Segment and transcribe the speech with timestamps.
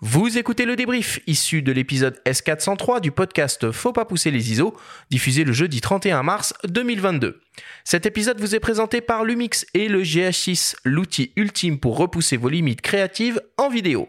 [0.00, 4.76] Vous écoutez le débrief issu de l'épisode S403 du podcast Faut pas pousser les ISO,
[5.08, 7.40] diffusé le jeudi 31 mars 2022.
[7.82, 12.50] Cet épisode vous est présenté par Lumix et le GH6, l'outil ultime pour repousser vos
[12.50, 14.06] limites créatives en vidéo.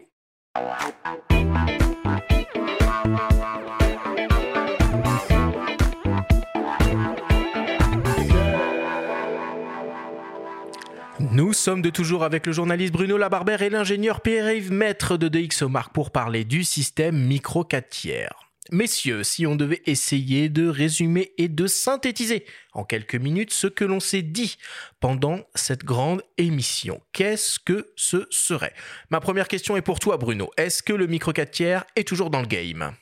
[11.38, 15.92] Nous sommes de toujours avec le journaliste Bruno Labarbère et l'ingénieur Pierre-Yves Maître de DxOMark
[15.92, 18.50] pour parler du système micro 4 tiers.
[18.72, 23.84] Messieurs, si on devait essayer de résumer et de synthétiser en quelques minutes ce que
[23.84, 24.56] l'on s'est dit
[24.98, 28.74] pendant cette grande émission, qu'est-ce que ce serait?
[29.10, 30.50] Ma première question est pour toi Bruno.
[30.56, 32.94] Est-ce que le micro 4 tiers est toujours dans le game?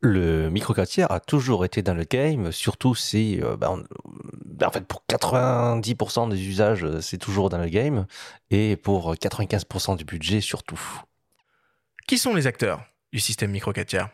[0.00, 3.72] Le micro 4 tiers a toujours été dans le game, surtout si, euh, bah,
[4.64, 8.06] en fait, pour 90% des usages, euh, c'est toujours dans le game,
[8.50, 10.80] et pour 95% du budget, surtout.
[12.06, 14.08] Qui sont les acteurs du système micro 4 tiers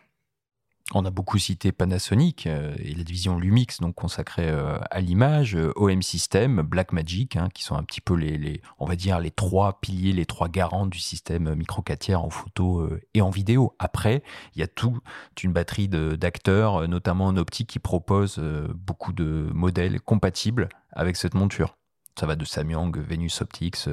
[0.95, 5.57] on a beaucoup cité Panasonic euh, et la division Lumix, donc consacrée euh, à l'image,
[5.57, 9.30] euh, OM System, Blackmagic, hein, qui sont un petit peu les, on va dire, les
[9.30, 13.74] trois piliers, les trois garants du système micro 4 tiers en photo et en vidéo.
[13.79, 14.23] Après,
[14.55, 15.02] il y a toute
[15.43, 18.41] une batterie d'acteurs, notamment en optique, qui proposent
[18.74, 21.77] beaucoup de modèles compatibles avec cette monture.
[22.19, 23.89] Ça va de Samyang, Venus Optics,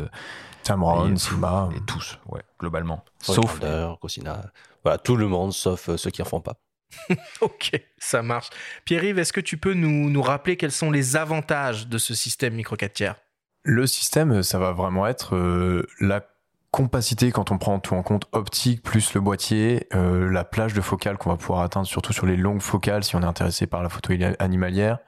[0.64, 3.06] Tamron, Sigma, et tous, ouais, globalement.
[3.22, 3.62] Sauf
[4.02, 4.52] Cosina,
[4.84, 6.58] voilà, tout le monde, sauf ceux qui en font pas.
[7.42, 8.50] ok, ça marche.
[8.86, 12.54] Pierre-Yves, est-ce que tu peux nous, nous, rappeler quels sont les avantages de ce système
[12.54, 13.16] micro 4 tiers?
[13.64, 16.26] Le système, ça va vraiment être euh, la
[16.72, 20.82] compacité quand on prend tout en compte optique plus le boîtier, euh, la plage de
[20.82, 23.82] focale qu'on va pouvoir atteindre surtout sur les longues focales si on est intéressé par
[23.82, 25.00] la photo animalière,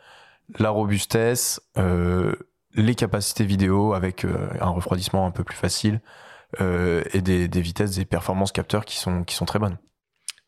[0.58, 2.34] la robustesse, euh,
[2.73, 6.02] les capacités vidéo avec un refroidissement un peu plus facile
[6.60, 9.78] et des, des vitesses et performances capteurs qui sont, qui sont très bonnes.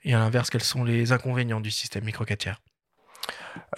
[0.04, 2.62] Et à l'inverse, quels sont les inconvénients du système micro 4 tiers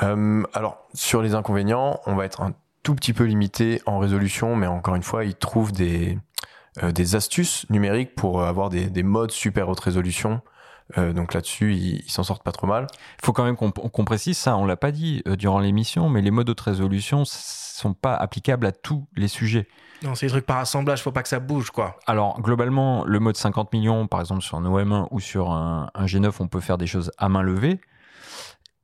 [0.01, 4.55] euh, Alors, sur les inconvénients, on va être un tout petit peu limité en résolution,
[4.55, 6.17] mais encore une fois, ils trouvent des,
[6.83, 10.41] euh, des astuces numériques pour avoir des, des modes super haute résolution.
[10.97, 12.87] Euh, donc là-dessus, ils s'en sortent pas trop mal.
[13.21, 16.21] Il faut quand même qu'on précise ça, on l'a pas dit euh, durant l'émission, mais
[16.21, 17.23] les modes haute résolution
[17.75, 19.67] sont pas applicables à tous les sujets.
[20.03, 21.97] Non, c'est des trucs par assemblage, faut pas que ça bouge, quoi.
[22.05, 26.31] Alors, globalement, le mode 50 millions, par exemple, sur un OM1 ou sur un, G9,
[26.39, 27.79] on peut faire des choses à main levée.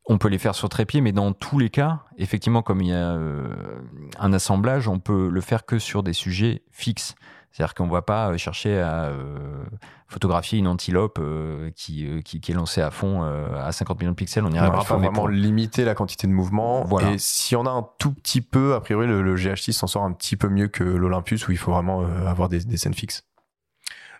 [0.08, 2.94] On peut les faire sur trépied, mais dans tous les cas, effectivement, comme il y
[2.94, 3.54] a euh,
[4.20, 7.16] un assemblage, on peut le faire que sur des sujets fixes.
[7.52, 9.64] C'est-à-dire qu'on ne va pas euh, chercher à euh,
[10.08, 14.46] photographier une antilope euh, qui, qui, est lancée à fond à 50 millions de pixels.
[14.46, 14.84] On n'y arrivera pas.
[14.84, 16.86] Il faut vraiment limiter la quantité de mouvement.
[17.00, 20.14] Et si on a un tout petit peu, a priori, le, GH6 s'en sort un
[20.14, 23.24] petit peu mieux que l'Olympus où il faut vraiment avoir des, des scènes fixes.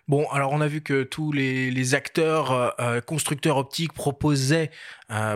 [0.08, 2.74] Bon, alors on a vu que tous les, acteurs
[3.06, 4.70] constructeurs optiques proposaient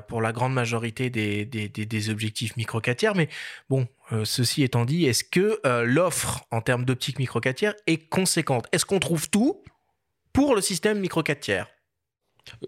[0.09, 3.28] pour la grande majorité des, objectifs micro 4 tiers, mais
[3.71, 3.87] bon,
[4.25, 8.66] ceci étant dit, est-ce que l'offre en termes d'optique micro 4 tiers est conséquente?
[8.72, 9.62] Est-ce qu'on trouve tout
[10.32, 11.76] pour le système micro 4 tiers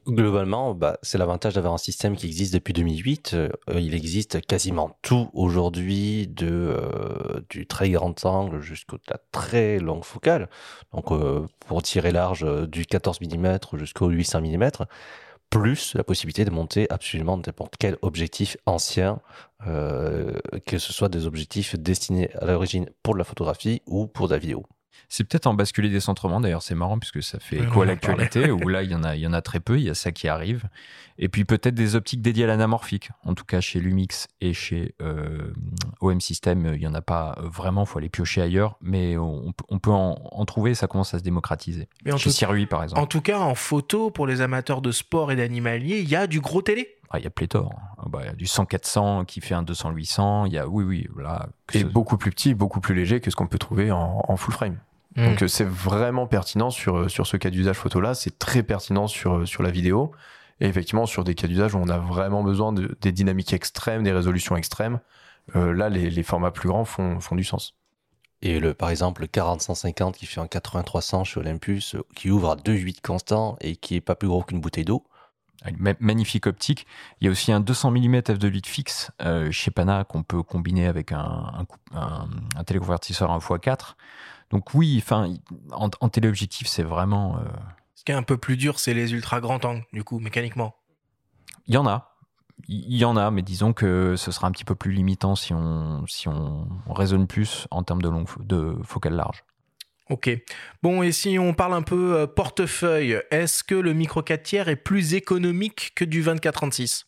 [0.06, 3.34] Globalement, bah, c'est l'avantage d'avoir un système qui existe depuis 2008.
[3.34, 10.05] Euh, il existe quasiment tout aujourd'hui, euh, du très grand angle jusqu'au la très longue
[10.05, 10.49] focale.
[10.93, 14.71] Donc, euh, pour tirer large, du 14 mm jusqu'au 800 mm,
[15.50, 19.21] plus la possibilité de monter absolument n'importe quel objectif ancien,
[19.65, 24.34] que ce soit des objectifs destinés à l'origine pour de la photographie ou pour de
[24.34, 24.66] la vidéo.
[25.09, 28.82] C'est peut-être en basculer décentrement, d'ailleurs, c'est marrant puisque ça fait quoi l'actualité, où là,
[28.82, 30.28] il y, en a, il y en a très peu, il y a ça qui
[30.28, 30.69] arrive.
[31.19, 33.10] Et puis peut-être des optiques dédiées à l'anamorphique.
[33.25, 35.53] En tout cas, chez Lumix et chez euh,
[36.00, 39.53] OM System, il n'y en a pas vraiment, il faut aller piocher ailleurs, mais on,
[39.81, 41.88] peut en, trouver, ça commence à se démocratiser.
[42.04, 43.00] Mais chez Sirui, par exemple.
[43.00, 46.26] En tout cas, en photo, pour les amateurs de sport et d'animalier, il y a
[46.26, 46.97] du gros télé.
[47.10, 47.72] Ah, il y a pléthore.
[47.97, 50.47] Ah, bah, il y a du 100-400 qui fait un 200-800.
[50.47, 51.48] Il y a, oui, oui, voilà.
[51.72, 54.78] Et beaucoup plus petit, beaucoup plus léger que ce qu'on peut trouver en full frame.
[55.19, 55.25] Mm.
[55.27, 59.09] Donc euh, c'est vraiment pertinent sur, euh, sur ce cas d'usage photo-là, c'est très pertinent
[59.09, 60.13] sur, euh, sur la vidéo.
[60.60, 64.03] Et effectivement, sur des cas d'usage où on a vraiment besoin de, des dynamiques extrêmes,
[64.03, 65.01] des résolutions extrêmes,
[65.54, 67.77] là, les, les, formats plus grands font, font du sens.
[68.42, 72.57] Et le, par exemple, le 40-150 qui fait un 80-300 chez Olympus, qui ouvre à
[72.57, 75.04] 2,8 constants et qui est pas plus gros qu'une bouteille d'eau.
[76.01, 76.87] Magnifique optique.
[77.21, 79.13] Il y a aussi un 200 mm f2.8 fixe
[79.53, 81.66] chez Pana qu'on peut combiner avec un, un,
[81.97, 83.95] un, un téléconvertisseur 1x4.
[84.50, 85.34] Donc oui, enfin,
[85.72, 87.39] en, téléobjectif, c'est vraiment.
[87.39, 87.45] Euh,
[87.95, 90.74] Ce qui est un peu plus dur, c'est les ultra grands angles, du coup, mécaniquement.
[91.66, 92.15] Il y en a.
[92.66, 95.54] Il y en a, mais disons que ce sera un petit peu plus limitant si
[95.54, 99.45] on, si on raisonne plus en termes de, long, de focale large.
[100.10, 100.30] Ok.
[100.83, 104.68] Bon, et si on parle un peu euh, portefeuille, est-ce que le micro 4 tiers
[104.68, 107.08] est plus économique que du 24-36 Ah,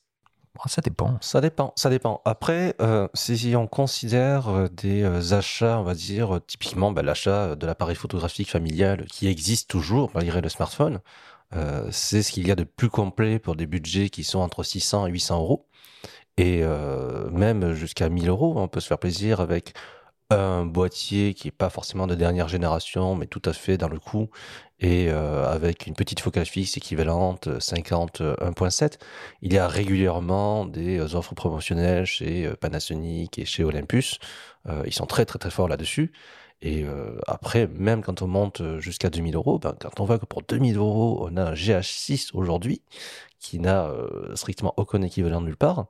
[0.67, 1.17] Ça dépend.
[1.21, 2.21] Ça dépend, ça dépend.
[2.25, 7.57] Après, euh, si on considère euh, des euh, achats, on va dire, typiquement bah, l'achat
[7.57, 11.01] de l'appareil photographique familial qui existe toujours malgré le smartphone,
[11.91, 15.09] c'est ce qu'il y a de plus complet pour des budgets qui sont entre 600
[15.09, 15.67] et 800 euros.
[16.37, 16.63] Et
[17.33, 19.75] même jusqu'à 1000 euros, on peut se faire plaisir avec
[20.31, 23.99] un boîtier qui est pas forcément de dernière génération, mais tout à fait dans le
[23.99, 24.31] coup,
[24.81, 28.99] et euh, avec une petite focale fixe équivalente euh, 50 euh, 1.7.
[29.43, 34.19] Il y a régulièrement des euh, offres promotionnelles chez euh, Panasonic et chez Olympus.
[34.69, 36.13] Euh, ils sont très très très forts là-dessus.
[36.63, 40.19] Et euh, après, même quand on monte euh, jusqu'à 2000 euros, ben, quand on voit
[40.19, 42.83] que pour 2000 euros, on a un GH6 aujourd'hui,
[43.39, 45.87] qui n'a euh, strictement aucun équivalent nulle part,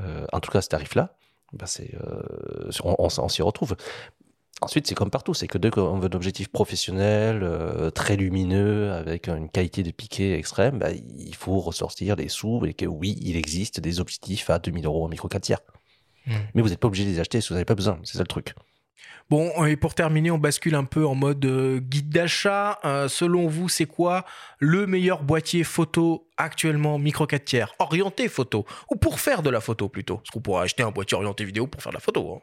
[0.00, 1.16] euh, en tout cas ce tarif-là,
[1.52, 3.76] ben c'est, euh, on, on, on s'y retrouve.
[4.62, 8.92] Ensuite, c'est comme partout, c'est que dès qu'on veut un objectif professionnel, euh, très lumineux,
[8.92, 13.18] avec une qualité de piqué extrême, ben, il faut ressortir les sous et que oui,
[13.22, 15.60] il existe des objectifs à 2000 euros en micro 4 tiers.
[16.26, 16.34] Hmm.
[16.54, 18.22] Mais vous n'êtes pas obligé de les acheter si vous n'avez pas besoin, c'est ça
[18.22, 18.54] le truc.
[19.30, 22.78] Bon, et pour terminer, on bascule un peu en mode euh, guide d'achat.
[22.84, 24.24] Euh, selon vous, c'est quoi
[24.58, 27.72] le meilleur boîtier photo actuellement micro 4 tiers?
[27.78, 31.16] Orienté photo Ou pour faire de la photo plutôt Parce qu'on pourrait acheter un boîtier
[31.16, 32.34] orienté vidéo pour faire de la photo.
[32.36, 32.40] hein.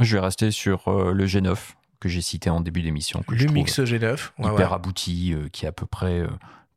[0.00, 1.56] Je vais rester sur euh, le G9
[2.00, 3.20] que j'ai cité en début d'émission.
[3.20, 4.30] que trouve Lumix G9.
[4.38, 4.74] ouais, hyper ouais.
[4.74, 6.22] abouti, qui a à peu près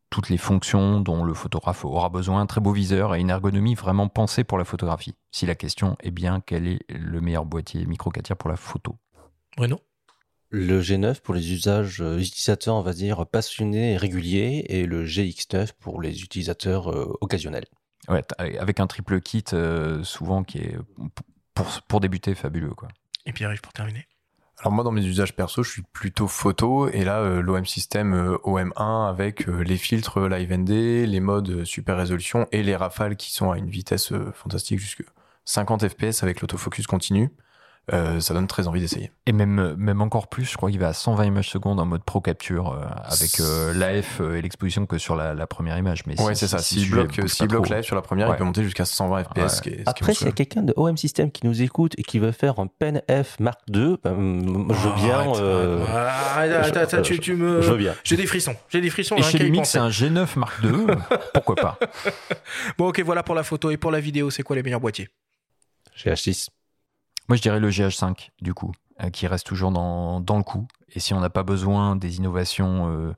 [0.10, 2.42] toutes les fonctions dont le photographe aura besoin.
[2.42, 5.16] Un très beau viseur et une ergonomie vraiment pensée pour la photographie.
[5.32, 8.56] Si la question est bien quel est le meilleur boîtier micro 4 tiers pour la
[8.56, 8.96] photo?
[9.58, 9.82] Bruno
[10.50, 15.06] Le G9 pour les usages euh, utilisateurs, on va dire, passionnés et réguliers, et le
[15.06, 17.66] GX9 pour les utilisateurs euh, occasionnels.
[18.08, 20.78] Ouais, t- avec un triple kit euh, souvent qui est
[21.54, 22.88] pour, pour débuter fabuleux quoi.
[23.26, 24.08] Et Pierre-Yves pour terminer.
[24.60, 28.14] Alors moi dans mes usages perso je suis plutôt photo et là euh, l'OM système
[28.14, 30.70] euh, OM1 avec euh, les filtres Live ND,
[31.06, 34.80] les modes euh, super résolution et les rafales qui sont à une vitesse euh, fantastique
[34.80, 35.04] jusque
[35.46, 37.30] 50 fps avec l'autofocus continu.
[37.94, 39.12] Euh, ça donne très envie d'essayer.
[39.28, 42.04] Et même, même encore plus, je crois qu'il va à 120 images secondes en mode
[42.04, 46.06] pro capture euh, avec euh, l'AF euh, et l'exposition que sur la, la première image.
[46.06, 46.58] Mais Ouais si- c'est ça.
[46.58, 47.74] si- S'il si bloque, pas bloque trop.
[47.76, 48.36] live sur la première, Ouais.
[48.36, 49.38] il peut monter jusqu'à 120 fps.
[49.66, 49.72] Ouais.
[49.72, 52.34] est- Après, s'il y a quelqu'un de OM System qui nous écoute et qui veut
[52.34, 55.20] faire un Pen F Mark II, ben, m- je veux bien.
[55.20, 57.62] Arrête, euh, arrête, je- arrête, arrête, tu, tu me...
[57.62, 57.94] Je veux bien.
[58.04, 58.56] J'ai des frissons.
[58.68, 59.16] J'ai des frissons.
[59.16, 60.72] Et rien chez Lumix, c'est un G9 Mark II.
[61.34, 61.80] Pourquoi pas
[62.78, 63.72] Bon, ok, voilà pour la photo.
[63.72, 65.08] Et pour la vidéo, c'est quoi les meilleurs boîtiers?
[65.98, 66.50] GH6.
[67.28, 68.72] Moi, je dirais le GH5, du coup,
[69.04, 70.68] euh, qui reste toujours dans, dans le coup.
[70.96, 73.14] Et si on n'a pas besoin des innovations euh,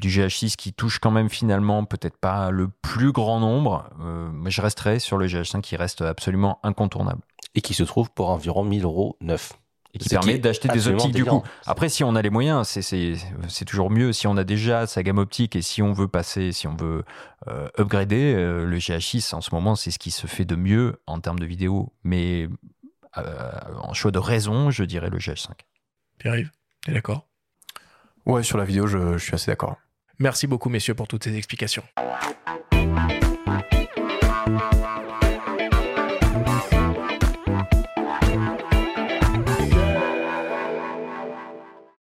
[0.00, 4.50] du GH6 qui touche quand même finalement peut-être pas le plus grand nombre, euh, mais
[4.50, 7.22] je resterai sur le GH5 qui reste absolument incontournable.
[7.54, 9.52] Et qui se trouve pour environ 1000 euros neuf.
[9.94, 11.42] Et qui permet d'acheter des optiques du coup.
[11.66, 13.12] Après, si on a les moyens, c'est- c'est
[13.48, 14.14] c'est toujours mieux.
[14.14, 17.04] Si on a déjà sa gamme optique et si on veut passer, si on veut
[17.48, 20.96] euh, upgrader, euh, le GH6 en ce moment, c'est ce qui se fait de mieux
[21.06, 21.92] en termes de vidéo.
[22.04, 22.48] Mais
[23.16, 25.50] en choix de raison, je dirais le GH5.
[26.18, 26.50] Pierre-Yves,
[26.84, 27.28] t'es d'accord?
[28.24, 29.76] Ouais sur la vidéo je, je suis assez d'accord.
[30.18, 31.82] Merci beaucoup, messieurs, pour toutes ces explications.